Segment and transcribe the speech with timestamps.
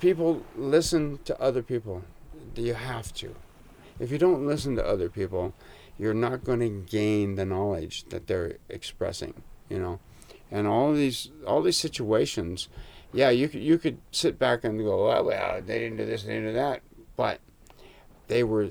[0.00, 2.02] people listen to other people.
[2.54, 3.34] You have to.
[3.98, 5.54] If you don't listen to other people,
[5.98, 9.42] you're not going to gain the knowledge that they're expressing.
[9.68, 10.00] You know,
[10.50, 12.68] and all these all these situations,
[13.12, 16.22] yeah, you could you could sit back and go, oh, well, they didn't do this,
[16.22, 16.82] they didn't do that,
[17.16, 17.40] but
[18.28, 18.70] they were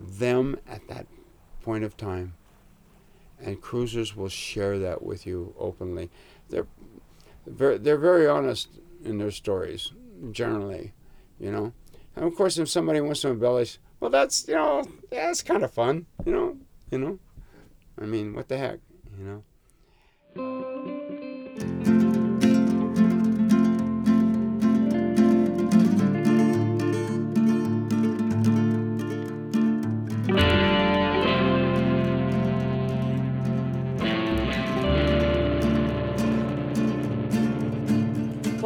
[0.00, 1.06] them at that
[1.62, 2.34] point of time.
[3.42, 6.10] And cruisers will share that with you openly.
[6.50, 6.66] They're
[7.46, 8.68] very, they're very honest
[9.02, 9.92] in their stories,
[10.32, 10.92] generally,
[11.38, 11.72] you know.
[12.16, 15.72] And of course, if somebody wants to embellish, well, that's you know, it's kind of
[15.72, 16.56] fun, you know,
[16.90, 17.18] you know.
[18.00, 18.78] I mean, what the heck,
[19.18, 19.44] you know.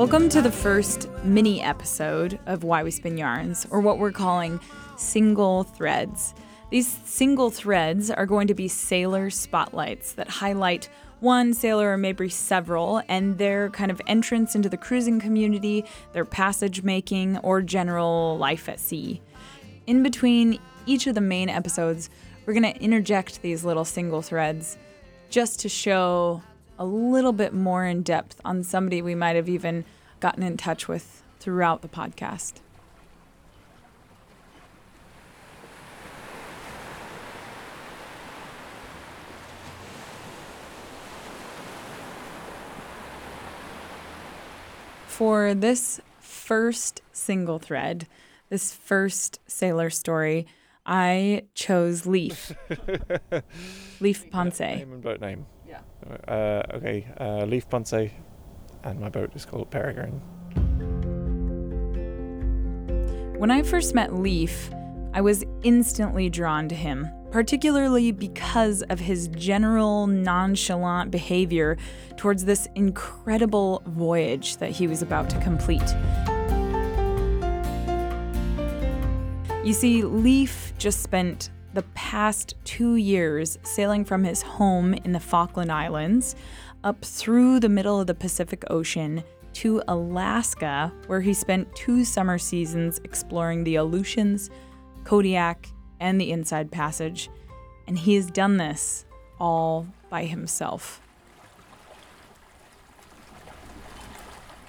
[0.04, 4.60] Welcome to the first mini episode of Why We Spin Yarns, or what we're calling
[4.98, 6.34] single threads.
[6.68, 12.28] These single threads are going to be sailor spotlights that highlight one sailor or maybe
[12.28, 18.36] several and their kind of entrance into the cruising community, their passage making, or general
[18.36, 19.22] life at sea.
[19.86, 22.10] In between each of the main episodes,
[22.44, 24.76] we're going to interject these little single threads
[25.30, 26.42] just to show
[26.78, 29.84] a little bit more in depth on somebody we might have even
[30.20, 32.54] gotten in touch with throughout the podcast.
[45.06, 48.08] For this first single thread,
[48.48, 50.46] this first sailor story,
[50.86, 52.54] I chose Leiv.
[54.00, 54.78] Leiv Poncet.
[54.78, 55.46] Name and boat name.
[55.66, 55.80] Yeah.
[56.28, 58.12] Uh, okay, uh, Leiv Poncet,
[58.82, 60.20] and my boat is called Peregrine.
[63.38, 64.50] When I first met Leiv,
[65.14, 71.78] I was instantly drawn to him, particularly because of his general nonchalant behavior
[72.16, 75.82] towards this incredible voyage that he was about to complete.
[79.64, 85.20] You see, Leiv just spent the past two years sailing from his home in the
[85.20, 86.36] Falkland Islands
[86.84, 92.36] up through the middle of the Pacific Ocean to Alaska, where he spent two summer
[92.36, 94.50] seasons exploring the Aleutians,
[95.04, 95.66] Kodiak,
[95.98, 97.30] and the Inside Passage.
[97.86, 99.06] And he has done this
[99.40, 101.00] all by himself.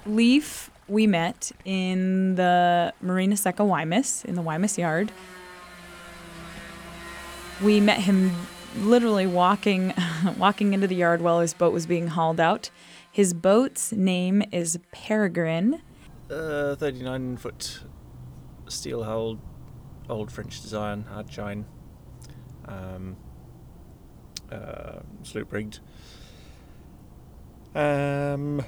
[0.08, 5.12] Leiv, we met in the Marina Seca Guaymas, in the Guaymas Yard.
[7.64, 8.32] We met him
[8.78, 9.94] literally walking
[10.38, 12.70] walking into the yard while his boat was being hauled out.
[13.12, 15.82] His boat's name is Peregrine.
[16.30, 17.84] Uh, 39 foot
[18.68, 19.40] steel hulled,
[20.10, 21.66] old French design, hard chine,
[22.68, 23.16] um,
[24.52, 25.80] uh, sloop rigged.
[27.74, 28.64] Um,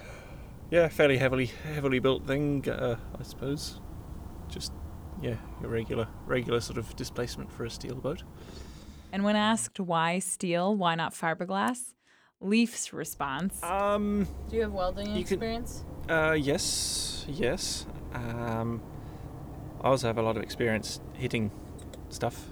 [0.72, 3.80] yeah, fairly heavily heavily built thing, uh, I suppose.
[4.50, 4.72] Just
[5.22, 8.24] yeah, your regular regular sort of displacement for a steel boat.
[9.12, 11.94] And when asked why steel, why not fiberglass,
[12.42, 13.64] Leiv's response.
[13.64, 15.84] Um, Do you have welding you could- experience?
[16.10, 17.86] Uh, yes, yes.
[18.14, 18.82] Um,
[19.82, 21.52] I also have a lot of experience hitting
[22.10, 22.50] stuff,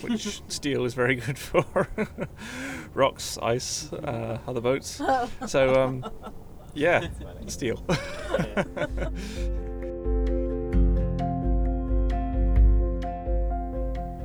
[0.00, 1.88] which steel is very good for.
[2.94, 5.00] Rocks, ice, uh, other boats.
[5.46, 6.04] So, um,
[6.78, 7.08] yeah,
[7.46, 7.84] steel.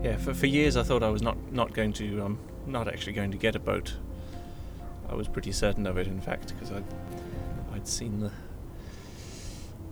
[0.03, 3.13] yeah, for, for years I thought I was not, not going to, um, not actually
[3.13, 3.96] going to get a boat.
[5.09, 6.86] I was pretty certain of it, in fact, because I'd,
[7.74, 8.31] I'd seen the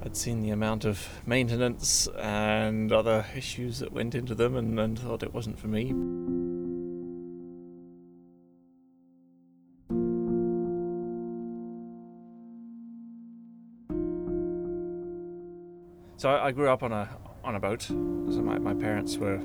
[0.04, 4.98] I'd seen the amount of maintenance and other issues that went into them and, and
[4.98, 5.94] thought it wasn't for me.
[16.22, 17.10] So I, I grew up on a
[17.44, 17.82] on a boat.
[17.82, 17.96] So
[18.44, 19.42] my, my parents were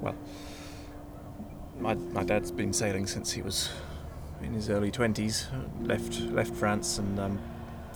[0.00, 0.16] well
[1.78, 3.70] my, my dad's been sailing since he was
[4.42, 5.46] in his early twenties.
[5.82, 7.38] Left left France and um,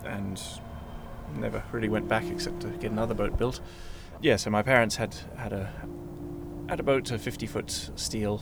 [0.05, 0.41] and
[1.35, 3.59] never really went back except to get another boat built.
[4.23, 5.69] Yeah, so my parents had had a
[6.69, 8.41] had a boat, a 50 foot steel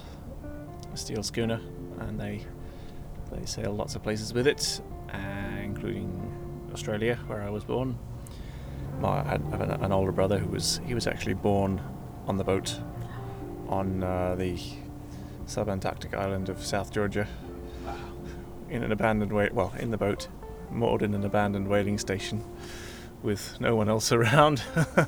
[0.92, 1.62] steel schooner,
[1.98, 2.44] and they
[3.32, 4.82] they sail lots of places with it,
[5.14, 6.10] uh, including
[6.74, 7.98] Australia, where I was born.
[9.02, 11.80] My, I have an, older brother who was he was actually born
[12.28, 12.78] on the boat
[13.68, 14.56] on uh, the
[15.46, 17.26] subantarctic island of South Georgia
[18.70, 20.28] in an abandoned wa- well in the boat
[20.70, 22.44] moored in an abandoned whaling station
[23.22, 24.62] with no one else around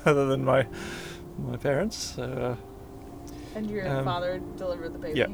[0.04, 0.66] other than my
[1.38, 1.96] my parents.
[2.16, 2.56] So, uh,
[3.56, 5.18] And your Um, father delivered the baby.
[5.20, 5.28] yeah.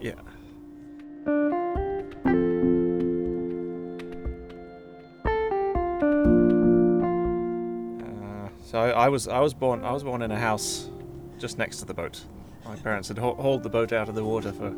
[0.00, 0.12] yeah.
[8.76, 10.90] So I, I was I was born I was born in a house
[11.38, 12.22] just next to the boat.
[12.66, 14.70] My parents had haul- hauled the boat out of the water for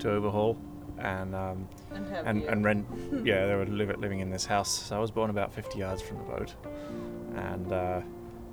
[0.00, 0.58] to overhaul,
[0.98, 2.86] and um, And and, and rent.
[3.24, 4.68] yeah, they were live, living in this house.
[4.68, 6.54] So I was born about 50 yards from the boat,
[7.34, 8.00] and uh,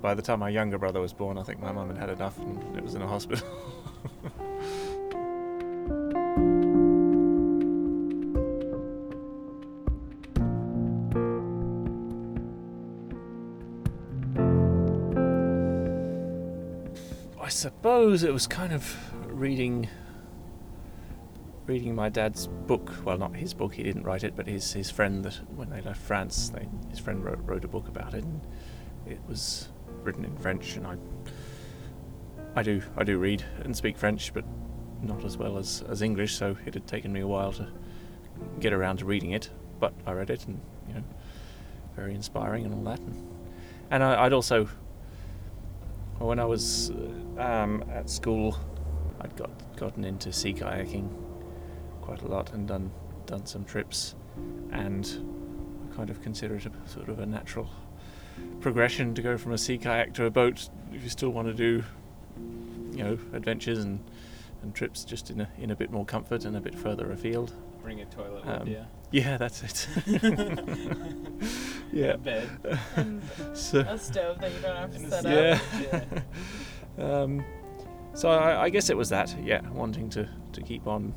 [0.00, 2.38] by the time my younger brother was born, I think my mum had had enough
[2.38, 3.46] and it was in a hospital.
[17.58, 18.96] suppose it was kind of
[19.26, 19.88] reading
[21.66, 22.94] reading my dad's book.
[23.04, 25.80] Well, not his book; he didn't write it, but his his friend that when they
[25.80, 28.40] left France, they, his friend wrote, wrote a book about it, and
[29.08, 29.70] it was
[30.04, 30.76] written in French.
[30.76, 30.96] And I
[32.54, 34.44] I do I do read and speak French, but
[35.02, 36.36] not as well as as English.
[36.36, 37.66] So it had taken me a while to
[38.60, 39.50] get around to reading it,
[39.80, 41.04] but I read it, and you know,
[41.96, 43.00] very inspiring and all that.
[43.00, 43.28] And,
[43.90, 44.68] and I, I'd also
[46.26, 48.56] when I was uh, um, at school,
[49.20, 51.08] I'd got gotten into sea kayaking
[52.02, 52.90] quite a lot and done
[53.26, 54.14] done some trips,
[54.72, 55.06] and
[55.92, 57.68] I kind of consider it a sort of a natural
[58.60, 61.54] progression to go from a sea kayak to a boat if you still want to
[61.54, 61.84] do,
[62.96, 64.00] you know, adventures and
[64.62, 67.52] and trips just in a in a bit more comfort and a bit further afield.
[67.82, 68.84] Bring a toilet Um, with you.
[69.12, 69.86] Yeah, that's it.
[71.98, 72.16] yeah.
[72.16, 72.48] Bed.
[72.96, 73.22] And
[73.54, 73.80] So.
[73.80, 76.04] a stove that you don't have to And a set Yeah.
[76.98, 77.04] up.
[77.04, 77.44] um,
[78.14, 81.14] so I, I guess it was that, yeah, wanting to, to keep on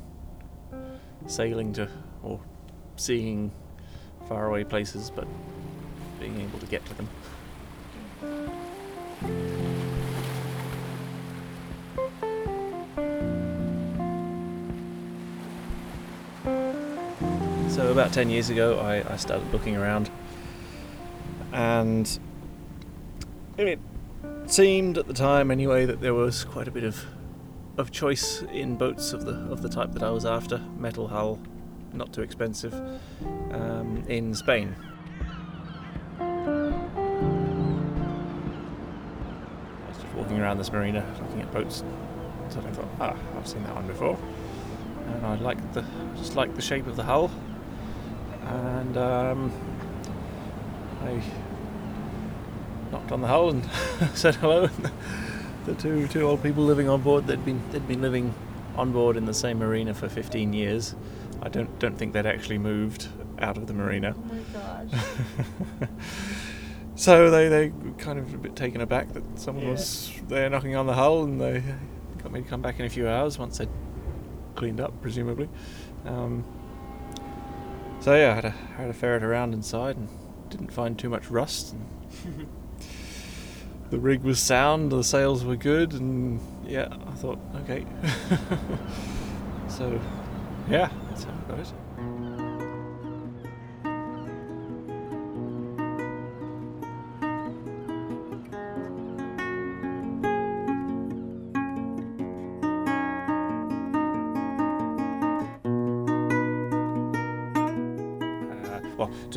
[1.26, 1.88] sailing to
[2.22, 2.40] or
[2.96, 3.50] seeing
[4.28, 5.26] faraway places, but
[6.20, 7.08] being able to get to them.
[17.68, 20.10] So about ten years ago, I, I started looking around,
[21.52, 22.18] and
[23.58, 23.78] it
[24.46, 27.04] seemed at the time, anyway, that there was quite a bit of
[27.78, 31.38] of choice in boats of the of the type that I was after, metal hull,
[31.92, 32.74] not too expensive,
[33.50, 34.76] um, in Spain.
[36.18, 36.24] I
[39.88, 41.82] was just walking around this marina, looking at boats.
[42.50, 44.18] So I thought, ah, I've seen that one before,
[45.06, 45.84] and I liked the
[46.16, 47.30] just like the shape of the hull,
[48.42, 49.50] and um,
[51.02, 51.22] I
[52.90, 53.64] knocked on the hull and
[54.14, 54.68] said hello.
[55.66, 58.34] the two two old people living on board they'd been they'd been living
[58.76, 60.94] on board in the same marina for 15 years.
[61.42, 63.08] I don't don't think they'd actually moved
[63.38, 64.14] out of the marina.
[64.16, 65.88] Oh my gosh.
[66.94, 69.70] So they, they were kind of a bit taken aback that someone Yeah.
[69.72, 71.62] was there knocking on the hull, and they
[72.22, 73.68] got me to come back in a few hours once they'd
[74.54, 75.48] cleaned up, presumably.
[76.04, 76.44] Um,
[78.00, 80.08] so yeah, I had a, had a ferret around inside and
[80.52, 81.74] didn't find too much rust.
[83.90, 87.84] The rig was sound, the sails were good, and yeah, I thought, okay.
[89.68, 90.00] so
[90.66, 91.72] yeah, that's how it.
[91.98, 92.41] Uh,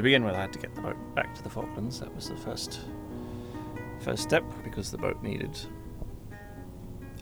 [0.06, 2.00] begin with, I had to get the boat back to the Falklands.
[2.00, 2.82] That was the first
[4.02, 5.60] first step because the boat needed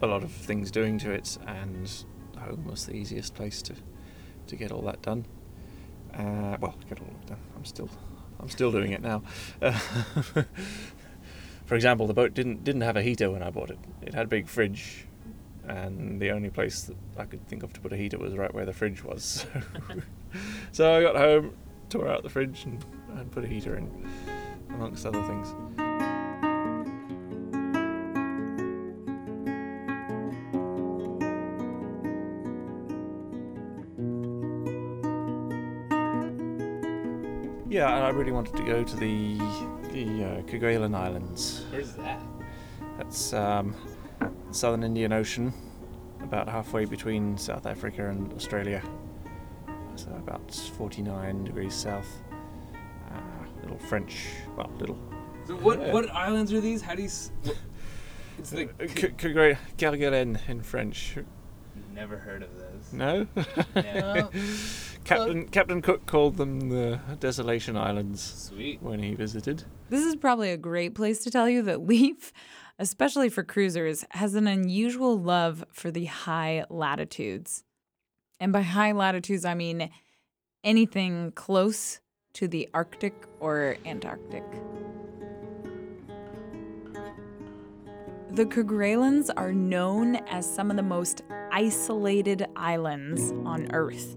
[0.02, 1.90] a lot of things doing to it, and
[2.38, 3.74] home was the easiest place to
[4.48, 5.24] to get all that done.
[6.12, 7.38] Uh, well, get all done.
[7.56, 7.88] I'm still
[8.38, 9.22] I'm still doing it now.
[9.62, 9.72] Uh,
[11.64, 13.78] for example, the boat didn't didn't have a heater when I bought it.
[14.02, 15.06] It had a big fridge,
[15.66, 18.52] and the only place that I could think of to put a heater was right
[18.52, 19.46] where the fridge was.
[20.72, 21.54] So I got home,
[21.94, 23.88] tore out the fridge, and, and put a heater in,
[24.70, 25.54] amongst other things.
[37.68, 39.38] Yeah, and I really wanted to go to the
[39.92, 41.64] the uh, Kerguelen Islands.
[41.70, 42.20] Where's that?
[42.98, 43.72] That's um,
[44.50, 45.52] southern Indian Ocean,
[46.24, 48.82] about halfway between South Africa and Australia.
[50.26, 52.08] So about 49 degrees south.
[53.10, 53.18] Uh,
[53.62, 54.26] little French,
[54.56, 54.98] well, little.
[55.46, 55.92] So what Yeah.
[55.92, 56.82] what islands are these?
[56.82, 57.08] How do you?
[57.08, 57.56] s- What,
[58.38, 61.16] it's the Uh, K- Kerguelen Kerguelen in French.
[61.92, 62.92] Never heard of those.
[62.92, 63.26] No.
[63.76, 64.30] No.
[65.04, 68.82] Captain Captain Cook called them the Desolation Islands Sweet.
[68.82, 69.64] when he visited.
[69.90, 72.32] This is probably a great place to tell you that Leiv,
[72.78, 77.62] especially for cruisers, has an unusual love for the high latitudes.
[78.40, 79.90] And by high latitudes, I mean
[80.64, 82.00] anything close
[82.34, 84.42] to the Arctic or Antarctic.
[88.30, 94.16] The Kerguelens are known as some of the most isolated islands on Earth.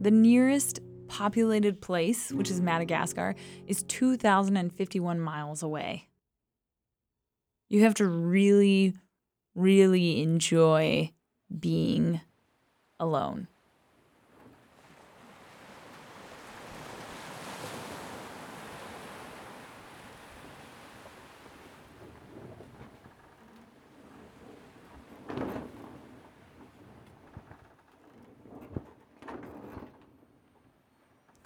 [0.00, 0.78] The nearest
[1.08, 3.34] populated place, which is Madagascar,
[3.66, 6.06] is 2,051 miles away.
[7.68, 8.94] You have to really,
[9.56, 11.10] really enjoy
[11.58, 12.20] being
[13.00, 13.48] alone.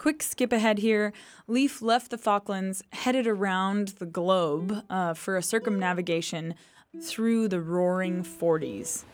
[0.03, 1.13] Quick skip ahead here.
[1.47, 6.55] Leiv left the Falklands, headed around the globe uh, for a circumnavigation
[7.01, 9.05] through the roaring 40s.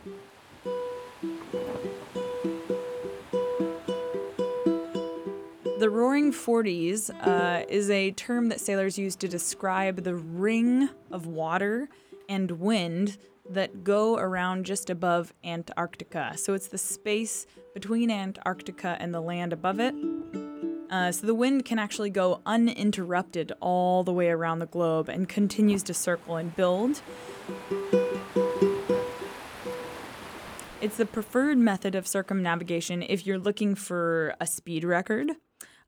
[5.78, 11.28] The roaring 40s uh, is a term that sailors use to describe the ring of
[11.28, 11.88] water
[12.28, 13.16] and wind
[13.48, 16.36] that go around just above Antarctica.
[16.36, 19.94] So it's the space between Antarctica and the land above it.
[20.90, 25.28] Uh, so the wind can actually go uninterrupted all the way around the globe and
[25.28, 27.00] continues to circle and build.
[30.80, 35.32] It's the preferred method of circumnavigation if you're looking for a speed record,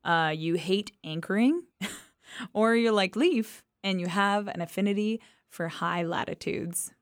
[0.04, 1.62] uh, you hate anchoring,
[2.52, 6.92] or you're like Leiv and you have an affinity for high latitudes.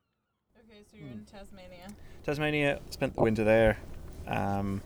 [0.57, 1.89] Okay, so you're in Tasmania.
[2.25, 3.79] Tasmania spent the winter there,
[4.27, 4.81] um,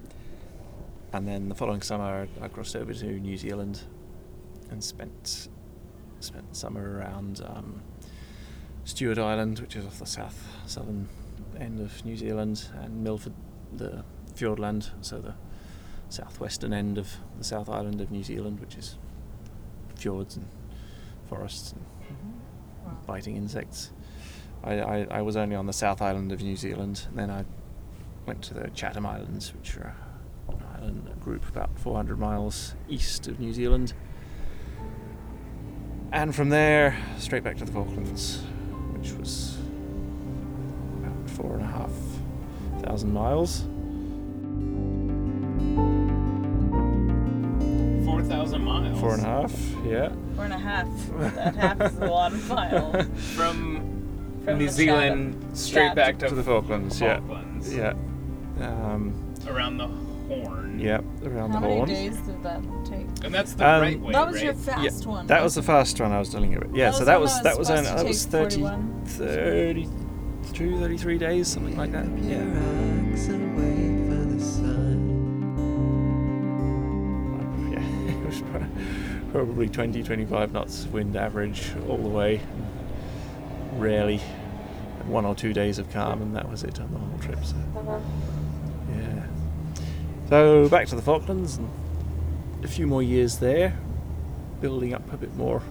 [1.15, 3.83] and then the following summer I crossed over to New Zealand
[4.71, 5.49] and spent
[6.19, 7.83] spent the summer around um,
[8.85, 11.09] Stewart Island, which is off the south southern
[11.59, 13.35] end of New Zealand, and Milford,
[13.73, 14.03] the
[14.35, 15.35] Fiordland, so the
[16.09, 18.99] southwestern end of the South Island of New Zealand, which is
[19.95, 20.49] fjords and
[21.29, 21.85] forests and
[22.85, 22.99] Wow.
[23.07, 23.93] biting insects.
[24.63, 27.45] I, I, I was only on the South Island of New Zealand, and then I
[28.27, 29.97] went to the Chatham Islands, which are
[30.85, 33.93] an a group about 400 miles east of New Zealand.
[36.13, 38.41] And from there, straight back to the Falklands,
[38.93, 39.57] which was
[41.03, 41.91] about four and a half
[42.83, 43.63] thousand miles.
[48.05, 49.01] Four thousand miles.
[49.01, 49.53] Four and a half,
[49.85, 50.13] yeah.
[50.37, 50.87] Four and a half.
[51.35, 53.07] That half is a lot of miles.
[53.35, 55.97] From, From New the Zealand straight Chatham.
[55.97, 57.17] back to, To the Falklands, yeah.
[57.17, 57.75] Falklands.
[57.75, 57.95] Yeah.
[58.61, 59.89] Um, Around the
[60.29, 60.79] Horn.
[60.81, 61.89] yeah, around How the many Horn.
[61.89, 63.07] days did that take?
[63.25, 64.45] And that's the Um, right way, that was right?
[64.45, 65.27] your fast one.
[65.27, 66.75] That was the wasn't fast one I was telling you about.
[66.75, 68.61] Yeah, That so was that was that that was was only, that was take 30,
[68.63, 69.03] 41.
[69.07, 72.07] 32, 33 days, something like that.
[72.23, 72.39] Yeah.
[72.39, 75.01] Relax and wait for the sun.
[77.75, 78.43] Yeah, it was
[79.33, 82.41] probably 20, 25 knots wind average all the way.
[83.77, 84.21] Rarely
[85.07, 87.45] one or two days of calm, and that was it on the whole trip.
[87.45, 88.01] So, yeah.
[90.35, 91.71] So back to the Falklands and
[92.65, 93.79] a few more years there,
[94.61, 95.63] building up a bit more,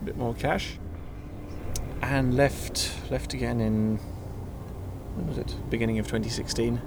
[0.00, 0.78] a bit more cash,
[2.00, 3.96] and left left again in
[5.16, 5.56] when was it?
[5.70, 6.80] Beginning of 2016.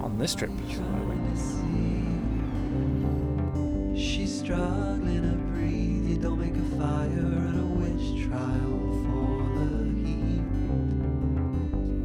[0.00, 1.38] On this trip, I went
[3.96, 6.08] She's struggling to breathe.
[6.08, 10.42] You don't make a fire at a witch trial for the heat.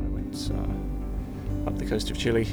[0.06, 2.48] I went uh, up the coast of Chile,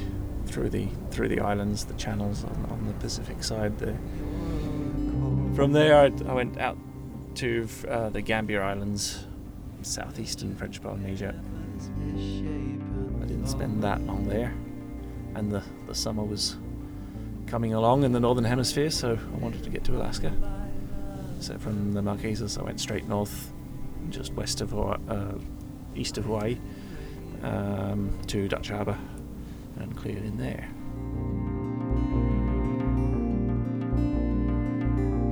[0.53, 3.99] through the through the islands, the channels on, on the Pacific side there.
[5.57, 6.77] From there, I, I went out
[7.37, 9.27] to uh, the Gambier Islands,
[9.81, 11.35] southeastern French Polynesia.
[11.81, 14.55] I didn't spend that long there,
[15.35, 16.57] and the, the summer was
[17.47, 20.33] coming along in the northern hemisphere, so I wanted to get to Alaska.
[21.41, 23.53] So from the Marquesas, I went straight north,
[24.11, 25.33] just west of uh,
[25.95, 26.59] east of Hawaii,
[27.43, 28.97] um, to Dutch Harbour,
[29.83, 30.69] and cleared in there.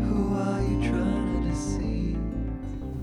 [0.06, 2.16] Who are you trying to deceive?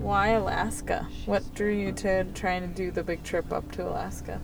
[0.00, 1.06] Why Alaska?
[1.26, 4.40] What drew you to trying to do the big trip up to Alaska?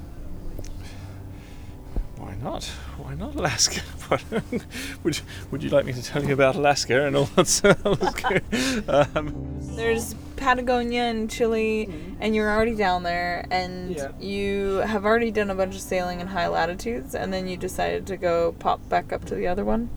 [2.17, 2.65] Why not?
[2.97, 3.83] Why not Alaska?
[5.03, 5.21] Would
[5.51, 7.77] Would you like me to tell you about Alaska and all that?
[7.85, 8.41] Alaska?
[9.15, 11.89] um, There's Patagonia and Chile,
[12.21, 14.09] and you're already down there, and Yeah.
[14.19, 18.07] you have already done a bunch of sailing in high latitudes, and then you decided
[18.09, 19.91] to go pop back up to the other one.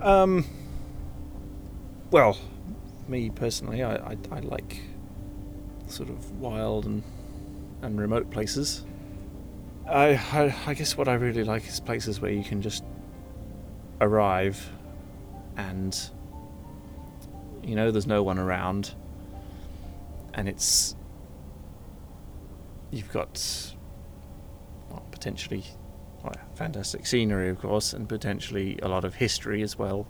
[0.00, 0.44] Um.
[2.10, 2.36] Well,
[3.08, 4.80] me personally, I, I, I like
[5.86, 7.02] sort of wild and
[7.82, 8.84] and remote places.
[9.88, 12.84] I, I I guess what I really like is places where you can just
[14.00, 14.70] arrive
[15.56, 15.98] and
[17.62, 18.94] you know there's no one around
[20.34, 20.96] and it's
[22.90, 23.74] you've got
[24.90, 25.64] well, potentially
[26.22, 30.06] well, fantastic scenery, of course, and potentially a lot of history as well,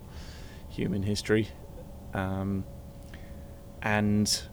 [0.69, 1.49] human history,
[2.13, 2.63] um,
[3.81, 4.43] and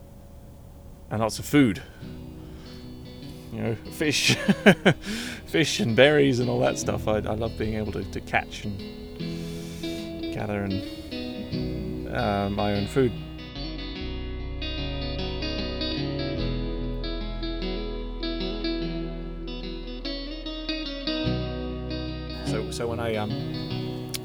[1.11, 1.83] and lots of food.
[3.53, 4.37] You know, fish,
[5.47, 7.09] fish and berries and all that stuff.
[7.09, 8.79] I, I love being able to, to catch and
[10.33, 13.13] gather and uh, my own food.
[22.71, 23.31] So, when I um,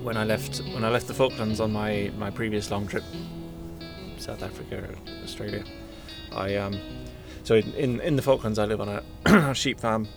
[0.03, 3.03] when I left when I left the Falklands on my, my previous long trip,
[4.17, 4.87] South Africa,
[5.23, 5.63] Australia,
[6.31, 6.79] I um,
[7.43, 10.07] so in, in, in the Falklands I live on a sheep farm,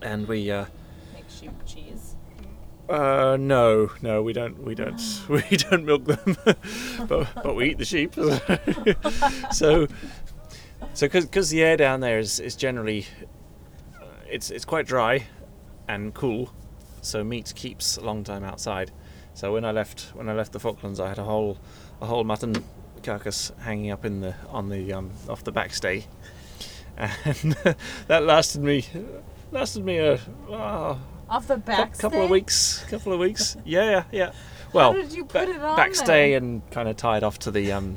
[0.00, 0.66] and we uh,
[1.12, 2.14] Make sheep cheese.
[2.88, 4.62] uh, no, no, we don't.
[4.62, 5.00] We don't.
[5.28, 6.36] We don't milk them,
[7.08, 8.14] but but we eat the sheep.
[9.52, 9.88] so,
[10.94, 13.06] so because the air down there is is generally,
[14.00, 15.26] uh, it's it's quite dry,
[15.88, 16.52] and cool,
[17.04, 18.90] so meat keeps a long time outside.
[19.34, 21.58] So when I left when I left the Falklands, I had a whole
[22.00, 22.64] a whole mutton
[23.02, 26.04] carcass hanging up in the on the um, off the backstay,
[26.96, 27.52] and
[28.06, 28.86] that lasted me
[29.50, 30.20] lasted me a.
[30.50, 31.96] ah, Off the back.
[31.98, 32.84] couple of weeks.
[32.90, 33.56] Couple of weeks.
[33.64, 34.32] Yeah, yeah, yeah.
[34.72, 36.36] Well, did you put it on backstay there?
[36.36, 37.96] and kind of tied off to the um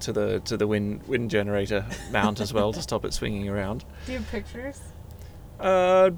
[0.00, 3.84] to the to the wind wind generator mount as well to stop it swinging around.
[4.06, 4.80] Do you have pictures?
[5.60, 6.10] Uh,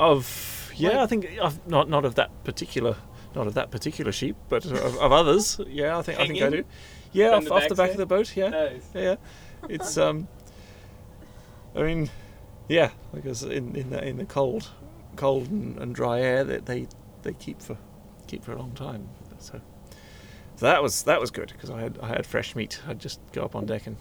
[0.00, 0.24] of
[0.76, 2.96] yeah, I think of, not not of that particular
[3.34, 5.60] not of that particular sheep, but of, of others.
[5.66, 6.64] Yeah, I think I think I do.
[7.12, 8.36] Yeah, off, the off the back of the boat.
[8.36, 8.88] Yeah, Nice.
[8.94, 9.16] yeah.
[9.68, 10.28] It's um.
[11.74, 12.10] I mean,
[12.68, 14.70] yeah, because in in the in the cold,
[15.16, 16.86] cold and, and dry air, that they
[17.22, 17.76] they keep for
[18.26, 19.08] keep for a long time.
[19.38, 19.60] So,
[20.56, 22.80] so that was that was good because I had I had fresh meat.
[22.88, 23.96] I'd just go up on deck and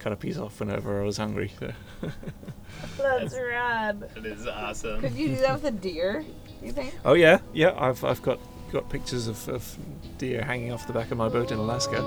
[0.00, 1.52] cut a piece off whenever I was hungry.
[2.98, 4.10] That's rad.
[4.16, 5.00] It is awesome.
[5.00, 6.24] Could you do that with a deer?
[6.62, 6.94] You think?
[7.04, 7.74] oh yeah, yeah.
[7.78, 8.38] I've I've got
[8.72, 9.76] got pictures of, of
[10.18, 12.00] deer hanging off the back of my boat in Alaska.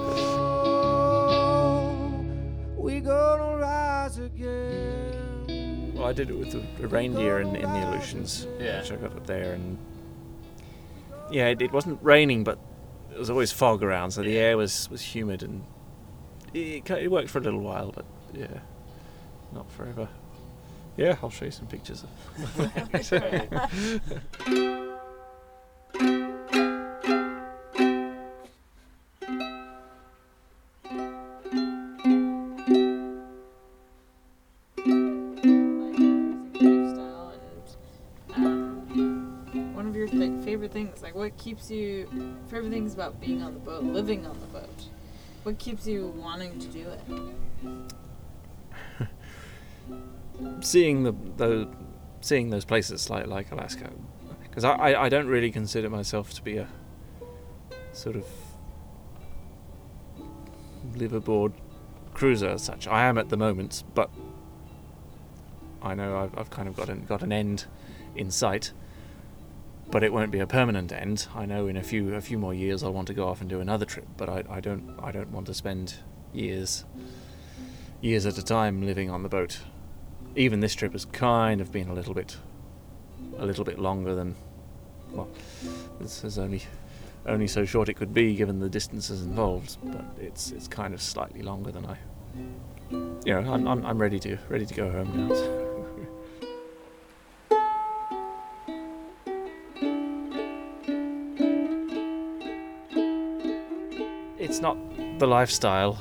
[2.78, 5.94] We gonna rise again.
[5.96, 8.82] Well, I did it with a, a reindeer in, in the Aleutians, Yeah.
[8.82, 9.78] which I got up there, and
[11.32, 12.60] yeah, it, it wasn't raining, but
[13.10, 15.64] there was always fog around, so the air was, was humid, and
[16.54, 18.60] it, it worked for a little while, but yeah,
[19.54, 20.08] not forever.
[20.98, 22.10] Yeah, I'll show you some pictures of.
[22.58, 23.42] lifestyle
[38.36, 42.08] and one of your favorite things like what keeps you
[42.48, 44.90] favorite things about being on the boat living on the boat
[45.44, 47.02] what keeps you wanting to do it
[50.62, 51.70] seeing the, the
[52.22, 53.90] seeing those places like like Alaska,
[54.44, 56.68] because I, I I don't really consider myself to be a
[57.92, 58.26] sort of
[60.94, 61.54] liveaboard
[62.14, 62.88] cruiser as such.
[62.88, 64.10] I am at the moment, but
[65.82, 67.66] I know I've, I've kind of got an, got an end
[68.16, 68.72] in sight.
[69.92, 71.28] But it won't be a permanent end.
[71.36, 73.50] I know in a few a few more years I'll want to go off and
[73.50, 75.96] do another trip, but I, I don't I don't want to spend
[76.34, 76.84] years
[78.02, 79.60] years at a time living on the boat
[80.36, 82.38] even this trip has kind of been a little bit
[83.38, 84.36] a little bit longer than
[85.12, 85.28] well
[86.00, 86.62] this is only
[87.26, 91.02] only so short it could be given the distances involved but it's it's kind of
[91.02, 91.98] slightly longer than I
[92.92, 95.63] you know I'm, I'm, I'm ready to ready to go home now
[104.54, 104.78] it's not
[105.18, 105.98] the lifestyle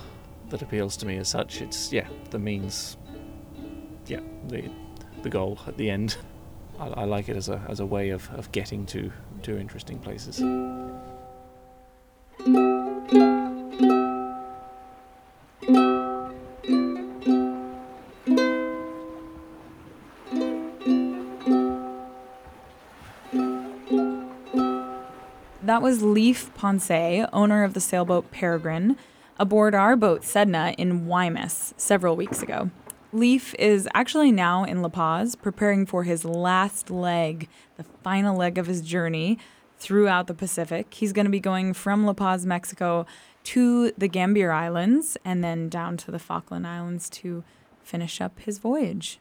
[0.51, 2.99] that appeals to me as such it's yeah the means
[4.07, 4.71] yeah, the
[5.23, 6.17] the goal at the end.
[6.79, 9.13] I, I like it as a as a way of, of getting to
[9.43, 10.41] to interesting places.
[25.93, 28.97] Was Leiv Poncet, owner of the sailboat Peregrine.
[29.39, 32.71] aboard our boat Sedna in Guaymas several weeks ago.
[33.13, 38.57] Leiv is actually now in La Paz preparing for his last leg, the final leg
[38.57, 39.39] of his journey
[39.77, 40.95] throughout the Pacific.
[40.95, 43.05] He's going to be going from La Paz, Mexico
[43.45, 47.45] to the Gambier Islands and then down to the Falkland Islands to
[47.83, 49.21] finish up his voyage.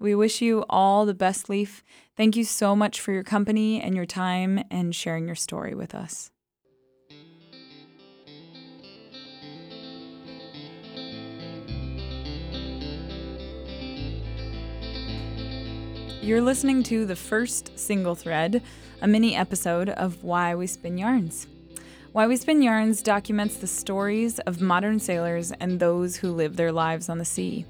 [0.00, 1.82] We wish you all the best, Leiv.
[2.16, 5.94] Thank you so much for your company and your time and sharing your story with
[5.94, 6.30] us.
[16.22, 18.62] You're listening to the first single thread,
[19.00, 21.46] a mini episode of Why We Spin Yarns.
[22.12, 26.70] Why We Spin Yarns documents the stories of modern sailors and those who live their
[26.70, 27.64] lives on the sea.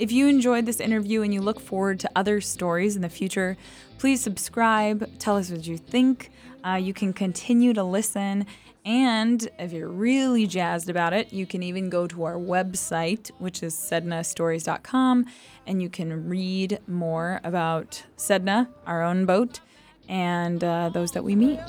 [0.00, 3.58] If you enjoyed this interview and you look forward to other stories in the future,
[3.98, 6.30] please subscribe, tell us what you think.
[6.66, 8.46] Uh, you can continue to listen,
[8.86, 13.62] and if you're really jazzed about it, you can even go to our website, which
[13.62, 15.26] is sednastories.com,
[15.66, 19.60] and you can read more about Sedna, our own boat,
[20.08, 21.60] and uh, those that we meet.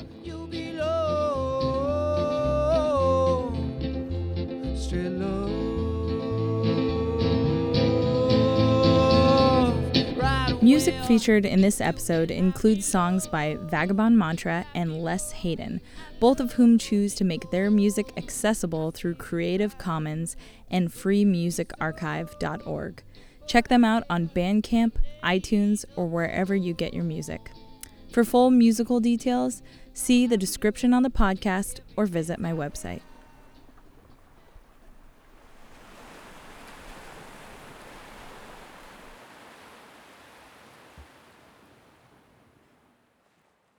[10.62, 15.80] Music featured in this episode includes songs by Vagabond Mantra and Les Hayden,
[16.20, 20.36] both of whom choose to make their music accessible through Creative Commons
[20.70, 23.02] and freemusicarchive.org.
[23.48, 24.92] Check them out on Bandcamp,
[25.24, 27.50] iTunes, or wherever you get your music.
[28.12, 33.00] For full musical details, see the description on the podcast or visit my website.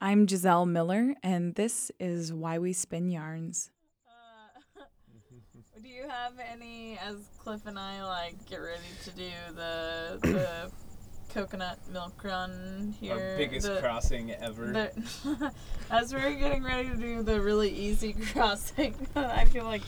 [0.04, 3.72] I'm Giselle Miller, and this is Why We Spin Yarns.
[4.06, 4.84] Uh,
[5.82, 10.72] do you have any, as Cliff and I like get ready to do the the
[11.34, 13.14] coconut milk run here?
[13.14, 14.74] Our biggest the, crossing ever.
[14.74, 15.54] the-
[15.90, 19.84] as we're getting ready to do the really easy crossing, I feel like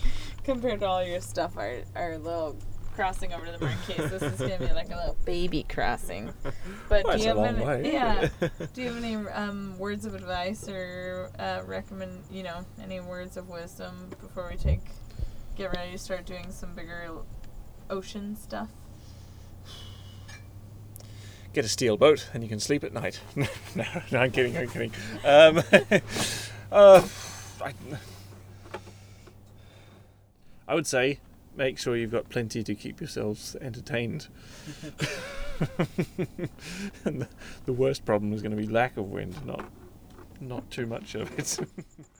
[0.45, 2.55] compared to all your stuff, our our little
[2.95, 6.33] crossing over to the Marquise, this is gonna be like a little baby crossing.
[6.89, 7.91] But Well, do you a have long any?
[7.91, 8.29] Yeah.
[8.73, 12.23] Do you have any um, words of advice or uh, recommend?
[12.31, 14.81] You know, any words of wisdom before we take
[15.55, 17.11] get ready to start doing some bigger
[17.89, 18.69] ocean stuff?
[21.53, 23.21] Get a steel boat and you can sleep at night.
[23.35, 23.45] no,
[24.11, 24.57] no, I'm kidding.
[24.57, 24.91] I'm kidding.
[25.23, 25.63] Um,
[26.71, 27.07] uh,
[27.61, 27.73] I,
[30.67, 31.19] I would say
[31.57, 34.27] make sure you've got plenty to keep yourselves entertained.
[37.05, 37.27] and the,
[37.65, 39.65] the worst problem is going to be lack of wind, not
[40.41, 41.59] not too much of it.